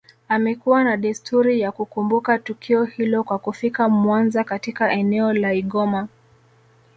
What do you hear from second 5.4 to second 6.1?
Igoma